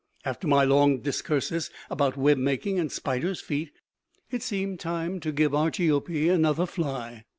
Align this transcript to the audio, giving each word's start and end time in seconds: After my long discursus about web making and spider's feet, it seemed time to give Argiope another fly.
After 0.25 0.47
my 0.47 0.63
long 0.63 1.01
discursus 1.01 1.69
about 1.87 2.17
web 2.17 2.39
making 2.39 2.79
and 2.79 2.91
spider's 2.91 3.39
feet, 3.39 3.69
it 4.31 4.41
seemed 4.41 4.79
time 4.79 5.19
to 5.19 5.31
give 5.31 5.51
Argiope 5.53 6.09
another 6.27 6.65
fly. 6.65 7.25